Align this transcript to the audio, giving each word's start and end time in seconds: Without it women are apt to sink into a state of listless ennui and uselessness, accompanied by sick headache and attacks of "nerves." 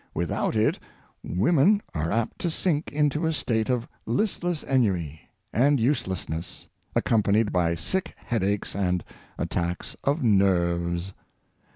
Without 0.15 0.55
it 0.55 0.79
women 1.23 1.79
are 1.93 2.11
apt 2.11 2.39
to 2.39 2.49
sink 2.49 2.91
into 2.91 3.27
a 3.27 3.31
state 3.31 3.69
of 3.69 3.87
listless 4.07 4.63
ennui 4.63 5.21
and 5.53 5.79
uselessness, 5.79 6.65
accompanied 6.95 7.51
by 7.53 7.75
sick 7.75 8.15
headache 8.17 8.65
and 8.75 9.03
attacks 9.37 9.95
of 10.03 10.23
"nerves." 10.23 11.13